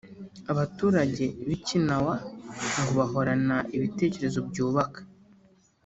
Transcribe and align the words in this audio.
Abaturage 0.51 1.25
b’Ikinawa 1.47 2.13
ngo 2.79 2.91
bahorana 2.99 3.57
ibitekerezo 3.75 4.39
byubaka 4.49 4.99